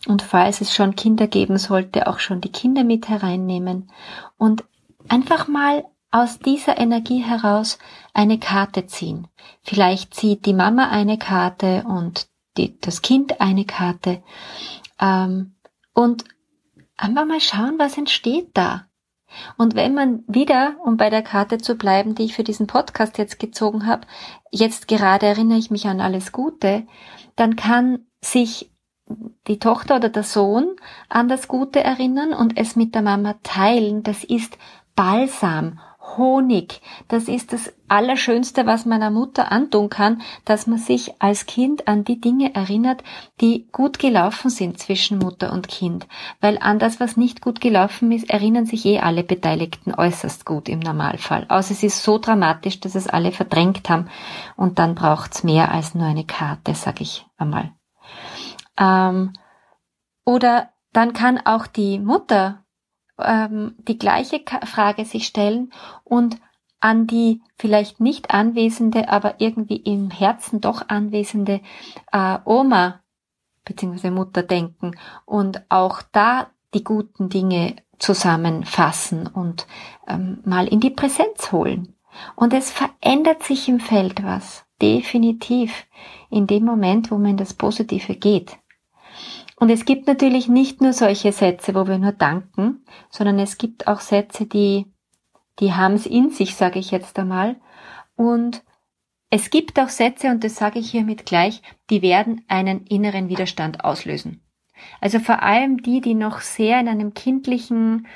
Und 0.07 0.21
falls 0.21 0.61
es 0.61 0.73
schon 0.73 0.95
Kinder 0.95 1.27
geben 1.27 1.57
sollte, 1.57 2.07
auch 2.07 2.19
schon 2.19 2.41
die 2.41 2.51
Kinder 2.51 2.83
mit 2.83 3.09
hereinnehmen. 3.09 3.91
Und 4.37 4.63
einfach 5.09 5.47
mal 5.47 5.85
aus 6.11 6.39
dieser 6.39 6.77
Energie 6.77 7.23
heraus 7.23 7.79
eine 8.13 8.37
Karte 8.37 8.85
ziehen. 8.85 9.27
Vielleicht 9.61 10.13
zieht 10.13 10.45
die 10.45 10.53
Mama 10.53 10.89
eine 10.89 11.17
Karte 11.17 11.83
und 11.87 12.27
die, 12.57 12.79
das 12.79 13.01
Kind 13.01 13.41
eine 13.41 13.65
Karte. 13.65 14.21
Ähm, 14.99 15.55
und 15.93 16.25
einfach 16.97 17.25
mal 17.25 17.41
schauen, 17.41 17.75
was 17.79 17.97
entsteht 17.97 18.49
da. 18.53 18.85
Und 19.57 19.73
wenn 19.75 19.95
man 19.95 20.23
wieder, 20.27 20.75
um 20.83 20.97
bei 20.97 21.09
der 21.09 21.23
Karte 21.23 21.57
zu 21.57 21.75
bleiben, 21.75 22.13
die 22.13 22.25
ich 22.25 22.35
für 22.35 22.43
diesen 22.43 22.67
Podcast 22.67 23.17
jetzt 23.17 23.39
gezogen 23.39 23.87
habe, 23.87 24.05
jetzt 24.51 24.87
gerade 24.87 25.25
erinnere 25.25 25.57
ich 25.57 25.71
mich 25.71 25.87
an 25.87 26.01
alles 26.01 26.31
Gute, 26.31 26.85
dann 27.35 27.55
kann 27.55 28.05
sich 28.21 28.71
die 29.47 29.59
Tochter 29.59 29.97
oder 29.97 30.09
der 30.09 30.23
Sohn 30.23 30.75
an 31.09 31.27
das 31.27 31.47
Gute 31.47 31.83
erinnern 31.83 32.33
und 32.33 32.57
es 32.57 32.75
mit 32.75 32.95
der 32.95 33.01
Mama 33.01 33.35
teilen. 33.43 34.03
Das 34.03 34.23
ist 34.23 34.57
Balsam, 34.95 35.79
Honig. 36.17 36.81
Das 37.07 37.27
ist 37.27 37.53
das 37.53 37.73
Allerschönste, 37.87 38.65
was 38.65 38.85
man 38.85 39.01
einer 39.01 39.09
Mutter 39.09 39.51
antun 39.51 39.89
kann, 39.89 40.21
dass 40.45 40.67
man 40.67 40.77
sich 40.77 41.21
als 41.21 41.45
Kind 41.45 41.87
an 41.87 42.03
die 42.03 42.19
Dinge 42.19 42.53
erinnert, 42.53 43.03
die 43.39 43.67
gut 43.71 43.99
gelaufen 43.99 44.49
sind 44.49 44.79
zwischen 44.79 45.17
Mutter 45.17 45.53
und 45.53 45.67
Kind. 45.67 46.07
Weil 46.41 46.57
an 46.59 46.77
das, 46.77 46.99
was 46.99 47.17
nicht 47.17 47.41
gut 47.41 47.61
gelaufen 47.61 48.11
ist, 48.11 48.29
erinnern 48.29 48.65
sich 48.65 48.85
eh 48.85 48.99
alle 48.99 49.23
Beteiligten 49.23 49.93
äußerst 49.95 50.45
gut 50.45 50.67
im 50.69 50.79
Normalfall. 50.79 51.45
Außer 51.49 51.71
es 51.71 51.83
ist 51.83 52.03
so 52.03 52.17
dramatisch, 52.17 52.79
dass 52.79 52.95
es 52.95 53.07
alle 53.07 53.31
verdrängt 53.31 53.89
haben 53.89 54.09
und 54.55 54.79
dann 54.79 54.95
braucht's 54.95 55.43
mehr 55.43 55.71
als 55.71 55.95
nur 55.95 56.05
eine 56.05 56.25
Karte, 56.25 56.75
sag 56.75 57.01
ich 57.01 57.25
einmal. 57.37 57.71
Ähm, 58.77 59.33
oder 60.25 60.69
dann 60.91 61.13
kann 61.13 61.39
auch 61.45 61.65
die 61.65 61.99
Mutter 61.99 62.62
ähm, 63.19 63.75
die 63.87 63.97
gleiche 63.97 64.41
Frage 64.65 65.05
sich 65.05 65.25
stellen 65.25 65.71
und 66.03 66.37
an 66.79 67.07
die 67.07 67.41
vielleicht 67.55 68.01
nicht 68.01 68.31
anwesende, 68.31 69.07
aber 69.07 69.35
irgendwie 69.39 69.77
im 69.77 70.11
Herzen 70.11 70.59
doch 70.59 70.89
anwesende 70.89 71.61
äh, 72.11 72.37
Oma 72.43 72.99
bzw. 73.63 74.09
Mutter 74.09 74.43
denken 74.43 74.91
und 75.25 75.63
auch 75.69 76.01
da 76.11 76.47
die 76.73 76.83
guten 76.83 77.29
Dinge 77.29 77.77
zusammenfassen 77.99 79.27
und 79.27 79.65
ähm, 80.07 80.39
mal 80.43 80.67
in 80.67 80.81
die 80.81 80.89
Präsenz 80.89 81.51
holen. 81.51 81.95
Und 82.35 82.53
es 82.53 82.69
verändert 82.69 83.43
sich 83.43 83.69
im 83.69 83.79
Feld 83.79 84.23
was, 84.23 84.65
definitiv, 84.81 85.85
in 86.29 86.47
dem 86.47 86.65
Moment, 86.65 87.11
wo 87.11 87.17
man 87.17 87.31
in 87.31 87.37
das 87.37 87.53
Positive 87.53 88.15
geht. 88.15 88.57
Und 89.63 89.69
es 89.69 89.85
gibt 89.85 90.07
natürlich 90.07 90.49
nicht 90.49 90.81
nur 90.81 90.91
solche 90.91 91.31
Sätze, 91.31 91.73
wo 91.73 91.87
wir 91.87 91.97
nur 91.97 92.11
danken, 92.11 92.83
sondern 93.09 93.39
es 93.39 93.57
gibt 93.57 93.87
auch 93.87 94.01
Sätze, 94.01 94.45
die 94.45 94.87
die 95.59 95.71
haben 95.71 95.93
es 95.93 96.05
in 96.05 96.31
sich, 96.31 96.57
sage 96.57 96.79
ich 96.79 96.91
jetzt 96.91 97.17
einmal. 97.17 97.55
Und 98.17 98.61
es 99.29 99.51
gibt 99.51 99.79
auch 99.79 99.87
Sätze, 99.87 100.31
und 100.31 100.43
das 100.43 100.57
sage 100.57 100.79
ich 100.79 100.91
hiermit 100.91 101.25
gleich, 101.25 101.61
die 101.89 102.01
werden 102.01 102.43
einen 102.49 102.85
inneren 102.87 103.29
Widerstand 103.29 103.85
auslösen. 103.85 104.41
Also 104.99 105.19
vor 105.19 105.43
allem 105.43 105.81
die, 105.81 106.01
die 106.01 106.15
noch 106.15 106.41
sehr 106.41 106.77
in 106.81 106.89
einem 106.89 107.13
kindlichen 107.13 108.07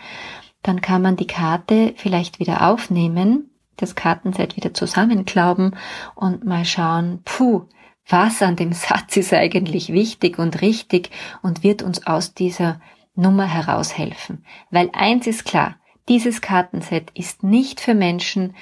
dann 0.63 0.81
kann 0.81 1.03
man 1.03 1.15
die 1.15 1.27
Karte 1.27 1.93
vielleicht 1.97 2.39
wieder 2.39 2.67
aufnehmen, 2.67 3.51
das 3.77 3.93
Kartenset 3.93 4.55
wieder 4.55 4.73
zusammenklauben 4.73 5.75
und 6.15 6.43
mal 6.43 6.65
schauen, 6.65 7.21
puh, 7.23 7.67
was 8.07 8.41
an 8.41 8.55
dem 8.55 8.73
Satz 8.73 9.15
ist 9.17 9.31
eigentlich 9.31 9.93
wichtig 9.93 10.39
und 10.39 10.61
richtig 10.61 11.11
und 11.43 11.61
wird 11.61 11.83
uns 11.83 12.07
aus 12.07 12.33
dieser 12.33 12.79
Nummer 13.15 13.45
heraushelfen. 13.45 14.45
Weil 14.71 14.89
eins 14.93 15.27
ist 15.27 15.45
klar, 15.45 15.75
dieses 16.07 16.41
Kartenset 16.41 17.11
ist 17.15 17.43
nicht 17.43 17.81
für 17.81 17.95
Menschen, 17.95 18.55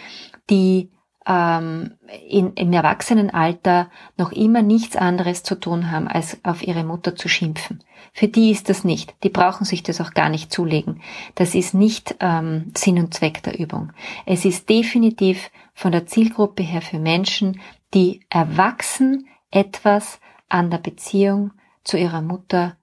die 0.50 0.92
ähm, 1.26 1.94
in, 2.30 2.54
im 2.54 2.74
Erwachsenenalter 2.74 3.90
noch 4.18 4.32
immer 4.32 4.62
nichts 4.62 4.96
anderes 4.96 5.44
zu 5.44 5.56
tun 5.56 5.92
haben, 5.92 6.08
als 6.08 6.38
auf 6.44 6.64
ihre 6.64 6.84
Mutter 6.84 7.16
zu 7.16 7.30
schimpfen. 7.30 7.84
Für 8.12 8.28
die 8.28 8.52
ist 8.52 8.70
das 8.70 8.84
nicht. 8.84 9.16
Die 9.24 9.30
brauchen 9.30 9.66
sich 9.66 9.84
das 9.84 10.02
auch 10.02 10.12
gar 10.12 10.30
nicht 10.30 10.52
zulegen. 10.52 11.02
Das 11.36 11.56
ist 11.56 11.74
nicht 11.74 12.16
ähm, 12.20 12.72
Sinn 12.76 13.00
und 13.00 13.14
Zweck 13.14 13.42
der 13.44 13.60
Übung. 13.60 13.92
Es 14.26 14.46
ist 14.46 14.70
definitiv 14.70 15.50
von 15.74 15.92
der 15.92 16.06
Zielgruppe 16.06 16.64
her 16.64 16.82
für 16.82 17.00
Menschen, 17.00 17.60
die 17.94 18.22
erwachsen 18.30 19.28
etwas 19.52 20.20
an 20.50 20.70
der 20.70 20.78
Beziehung 20.78 21.52
zu 21.84 21.98
ihrer 21.98 22.22
Mutter 22.22 22.78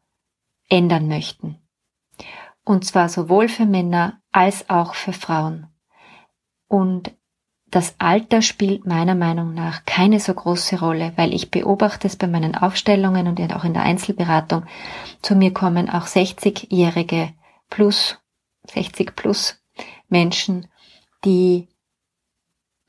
ändern 0.71 1.09
möchten. 1.09 1.57
Und 2.65 2.87
zwar 2.87 3.09
sowohl 3.09 3.49
für 3.49 3.67
Männer 3.67 4.21
als 4.33 4.71
auch 4.71 4.95
für 4.95 5.12
Frauen. 5.12 5.67
Und 6.69 7.12
das 7.71 7.95
Alter 7.99 8.43
spielt 8.43 8.87
meiner 8.87 9.15
Meinung 9.15 9.55
nach 9.55 9.85
keine 9.85 10.19
so 10.19 10.35
große 10.35 10.81
Rolle, 10.81 11.12
weil 11.17 11.33
ich 11.33 11.50
beobachte 11.50 12.09
es 12.09 12.17
bei 12.17 12.27
meinen 12.27 12.57
Aufstellungen 12.57 13.29
und 13.29 13.41
auch 13.55 13.65
in 13.65 13.75
der 13.75 13.85
Einzelberatung. 13.85 14.65
Zu 15.23 15.37
mir 15.37 15.53
kommen 15.53 15.89
auch 15.89 16.07
60-jährige 16.07 17.33
plus, 17.69 18.19
60 18.73 19.15
plus 19.15 19.62
Menschen, 20.09 20.67
die 21.25 21.69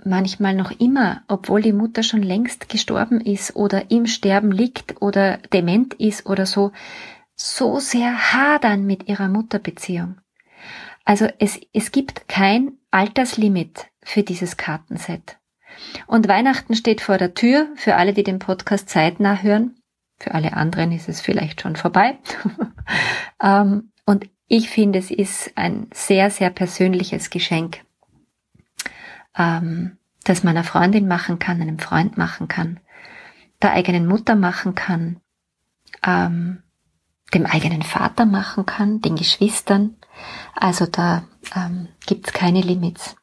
manchmal 0.03 0.55
noch 0.55 0.71
immer, 0.71 1.21
obwohl 1.27 1.61
die 1.61 1.73
Mutter 1.73 2.01
schon 2.01 2.23
längst 2.23 2.69
gestorben 2.69 3.21
ist 3.21 3.55
oder 3.55 3.91
im 3.91 4.07
Sterben 4.07 4.51
liegt 4.51 4.99
oder 5.01 5.37
dement 5.53 5.93
ist 5.95 6.25
oder 6.25 6.47
so, 6.47 6.71
so 7.41 7.79
sehr 7.79 8.33
hadern 8.33 8.85
mit 8.85 9.07
ihrer 9.07 9.27
Mutterbeziehung. 9.27 10.19
Also 11.05 11.27
es, 11.39 11.59
es 11.73 11.91
gibt 11.91 12.27
kein 12.27 12.73
Alterslimit 12.91 13.87
für 14.03 14.23
dieses 14.23 14.57
Kartenset. 14.57 15.37
Und 16.05 16.27
Weihnachten 16.27 16.75
steht 16.75 17.01
vor 17.01 17.17
der 17.17 17.33
Tür 17.33 17.67
für 17.75 17.95
alle, 17.95 18.13
die 18.13 18.23
den 18.23 18.39
Podcast 18.39 18.89
zeitnah 18.89 19.41
hören. 19.41 19.75
Für 20.19 20.35
alle 20.35 20.53
anderen 20.53 20.91
ist 20.91 21.09
es 21.09 21.21
vielleicht 21.21 21.61
schon 21.61 21.75
vorbei. 21.75 22.17
Ähm, 23.43 23.91
und 24.05 24.29
ich 24.47 24.69
finde, 24.69 24.99
es 24.99 25.09
ist 25.09 25.53
ein 25.55 25.87
sehr, 25.93 26.29
sehr 26.29 26.51
persönliches 26.51 27.31
Geschenk, 27.31 27.83
ähm, 29.35 29.97
das 30.23 30.43
man 30.43 30.55
einer 30.55 30.63
Freundin 30.63 31.07
machen 31.07 31.39
kann, 31.39 31.59
einem 31.59 31.79
Freund 31.79 32.17
machen 32.17 32.47
kann, 32.47 32.79
der 33.63 33.71
eigenen 33.71 34.05
Mutter 34.05 34.35
machen 34.35 34.75
kann, 34.75 35.21
ähm, 36.05 36.61
dem 37.33 37.45
eigenen 37.45 37.81
Vater 37.81 38.25
machen 38.25 38.65
kann, 38.65 39.01
den 39.01 39.15
Geschwistern. 39.15 39.95
Also 40.55 40.85
da 40.85 41.23
ähm, 41.55 41.87
gibt 42.05 42.27
es 42.27 42.33
keine 42.33 42.61
Limits. 42.61 43.15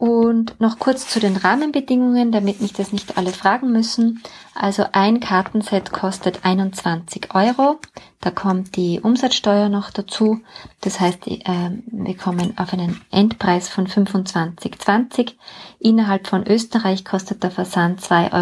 Und 0.00 0.58
noch 0.62 0.78
kurz 0.78 1.08
zu 1.08 1.20
den 1.20 1.36
Rahmenbedingungen, 1.36 2.32
damit 2.32 2.62
mich 2.62 2.72
das 2.72 2.90
nicht 2.90 3.18
alle 3.18 3.32
fragen 3.32 3.70
müssen. 3.70 4.22
Also 4.54 4.86
ein 4.92 5.20
Kartenset 5.20 5.92
kostet 5.92 6.42
21 6.42 7.34
Euro. 7.34 7.78
Da 8.22 8.30
kommt 8.30 8.76
die 8.76 9.00
Umsatzsteuer 9.00 9.68
noch 9.68 9.90
dazu. 9.90 10.40
Das 10.80 11.00
heißt, 11.00 11.26
äh, 11.26 11.42
wir 11.84 12.16
kommen 12.16 12.56
auf 12.56 12.72
einen 12.72 12.98
Endpreis 13.10 13.68
von 13.68 13.86
25,20. 13.86 15.34
Innerhalb 15.80 16.28
von 16.28 16.46
Österreich 16.46 17.04
kostet 17.04 17.42
der 17.42 17.50
Versand 17.50 18.00
2,75 18.00 18.32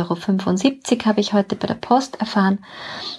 Euro, 0.92 1.04
habe 1.06 1.20
ich 1.20 1.32
heute 1.32 1.56
bei 1.56 1.66
der 1.66 1.74
Post 1.74 2.20
erfahren. 2.20 2.60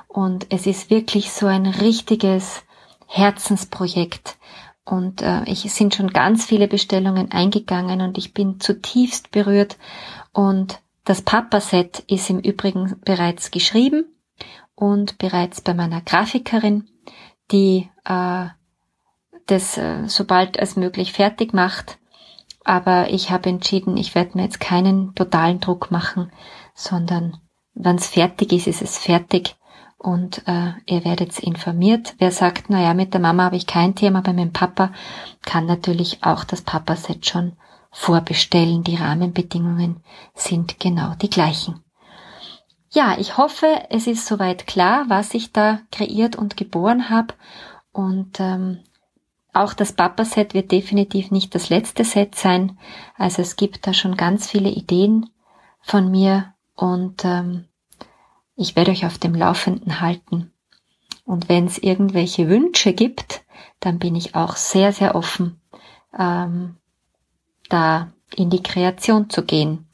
und 0.08 0.48
es 0.52 0.68
ist 0.68 0.90
wirklich 0.90 1.32
so 1.32 1.48
ein 1.48 1.66
richtiges 1.66 2.64
Herzensprojekt. 3.08 4.38
Und 4.86 5.22
äh, 5.22 5.44
ich 5.46 5.72
sind 5.72 5.94
schon 5.96 6.12
ganz 6.12 6.46
viele 6.46 6.68
Bestellungen 6.68 7.32
eingegangen 7.32 8.02
und 8.02 8.18
ich 8.18 8.34
bin 8.34 8.60
zutiefst 8.60 9.32
berührt. 9.32 9.78
Und 10.32 10.80
das 11.06 11.22
Papa-Set 11.22 12.04
ist 12.08 12.30
im 12.30 12.40
Übrigen 12.40 13.00
bereits 13.04 13.52
geschrieben 13.52 14.06
und 14.76 15.18
bereits 15.18 15.62
bei 15.62 15.74
meiner 15.74 16.02
Grafikerin, 16.02 16.88
die 17.52 17.90
äh, 18.06 18.48
das 19.52 19.78
äh, 19.78 20.08
sobald 20.08 20.60
als 20.60 20.76
möglich 20.76 21.14
fertig 21.14 21.54
macht. 21.54 21.98
Aber 22.64 23.10
ich 23.10 23.32
habe 23.32 23.50
entschieden, 23.50 23.98
ich 23.98 24.16
werde 24.16 24.38
mir 24.38 24.44
jetzt 24.44 24.60
keinen 24.60 25.16
totalen 25.16 25.60
Druck 25.60 25.92
machen, 25.92 26.32
sondern 26.76 27.38
wenn 27.74 27.96
es 27.96 28.08
fertig 28.08 28.52
ist, 28.52 28.68
ist 28.68 28.82
es 28.82 28.98
fertig 28.98 29.56
und 29.98 30.48
äh, 30.48 30.72
ihr 30.86 31.04
werdet 31.06 31.38
informiert. 31.40 32.16
Wer 32.20 32.32
sagt, 32.32 32.66
na 32.70 32.82
ja, 32.82 32.94
mit 32.94 33.14
der 33.14 33.22
Mama 33.22 33.44
habe 33.44 33.58
ich 33.58 33.68
kein 33.68 33.96
Thema, 33.96 34.22
bei 34.22 34.34
meinem 34.34 34.54
Papa 34.54 34.92
kann 35.44 35.66
natürlich 35.66 36.24
auch 36.24 36.44
das 36.44 36.62
Papa-Set 36.62 37.26
schon 37.26 37.58
vorbestellen. 37.92 38.84
Die 38.84 38.96
Rahmenbedingungen 38.96 40.04
sind 40.34 40.80
genau 40.80 41.16
die 41.22 41.30
gleichen. 41.30 41.84
Ja, 42.92 43.18
ich 43.20 43.38
hoffe, 43.38 43.68
es 43.90 44.08
ist 44.08 44.26
soweit 44.26 44.66
klar, 44.66 45.06
was 45.10 45.34
ich 45.34 45.52
da 45.52 45.80
kreiert 45.92 46.36
und 46.36 46.58
geboren 46.58 47.10
habe. 47.10 47.34
Und 47.92 48.40
ähm, 48.40 48.80
auch 49.60 49.74
das 49.74 49.94
Papa-Set 49.94 50.54
wird 50.54 50.72
definitiv 50.72 51.32
nicht 51.32 51.54
das 51.56 51.70
letzte 51.70 52.04
Set 52.04 52.36
sein. 52.36 52.78
Also 53.18 53.42
es 53.42 53.56
gibt 53.56 53.86
da 53.88 53.94
schon 53.94 54.16
ganz 54.16 54.50
viele 54.50 54.70
Ideen 54.70 55.30
von 55.82 56.10
mir 56.10 56.54
und 56.76 57.24
ähm, 57.26 57.66
ich 58.56 58.76
werde 58.76 58.92
euch 58.92 59.06
auf 59.06 59.18
dem 59.18 59.36
Laufenden 59.36 60.02
halten. 60.02 60.52
Und 61.26 61.48
wenn 61.48 61.66
es 61.66 61.78
irgendwelche 61.78 62.50
Wünsche 62.50 62.94
gibt, 62.94 63.44
dann 63.80 64.00
bin 64.00 64.16
ich 64.16 64.36
auch 64.36 64.56
sehr, 64.56 64.92
sehr 64.92 65.16
offen, 65.16 65.62
ähm, 66.18 66.78
da 67.70 68.12
in 68.36 68.50
die 68.50 68.64
Kreation 68.64 69.30
zu 69.30 69.44
gehen. 69.44 69.88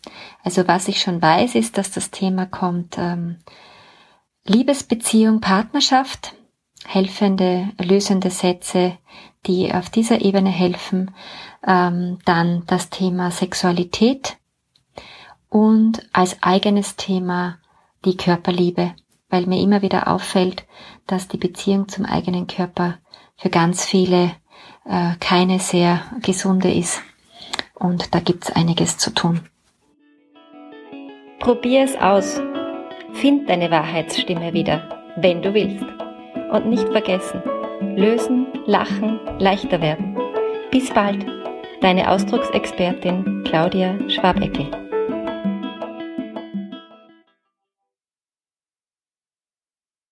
Also 0.44 0.68
was 0.68 0.88
ich 0.88 1.02
schon 1.02 1.22
weiß, 1.22 1.56
ist, 1.56 1.78
dass 1.78 1.92
das 1.92 2.12
Thema 2.12 2.46
kommt 2.46 2.98
ähm, 2.98 3.38
Liebesbeziehung, 4.46 5.42
Partnerschaft, 5.42 6.34
helfende, 6.86 7.70
lösende 7.80 8.30
Sätze, 8.30 8.98
die 9.48 9.74
auf 9.74 9.90
dieser 9.90 10.22
Ebene 10.22 10.50
helfen. 10.50 11.12
Ähm, 11.66 12.20
dann 12.26 12.64
das 12.68 12.90
Thema 12.90 13.32
Sexualität 13.32 14.38
und 15.50 16.06
als 16.12 16.42
eigenes 16.42 16.96
Thema 16.96 17.58
die 18.04 18.18
Körperliebe, 18.18 18.94
weil 19.30 19.46
mir 19.46 19.62
immer 19.62 19.82
wieder 19.82 20.08
auffällt, 20.08 20.66
dass 21.08 21.28
die 21.28 21.38
Beziehung 21.38 21.88
zum 21.88 22.06
eigenen 22.06 22.48
Körper 22.48 23.00
für 23.38 23.50
ganz 23.50 23.86
viele 23.86 24.32
äh, 24.86 25.16
keine 25.20 25.60
sehr 25.60 26.02
gesunde 26.22 26.74
ist. 26.74 27.02
Und 27.74 28.14
da 28.14 28.20
gibt's 28.20 28.52
einiges 28.52 28.98
zu 28.98 29.14
tun. 29.14 29.42
Probier 31.40 31.84
es 31.84 31.96
aus. 31.96 32.42
Find 33.14 33.50
deine 33.50 33.72
Wahrheitsstimme 33.72 34.54
wieder, 34.54 34.90
wenn 35.18 35.42
du 35.42 35.54
willst. 35.54 35.86
Und 36.52 36.68
nicht 36.68 36.88
vergessen, 36.90 37.42
lösen, 37.96 38.48
lachen, 38.66 39.20
leichter 39.40 39.82
werden. 39.82 40.18
Bis 40.72 40.90
bald, 40.94 41.26
deine 41.82 42.10
Ausdrucksexpertin 42.10 43.44
Claudia 43.46 43.98
Schwabeckel. 44.10 44.85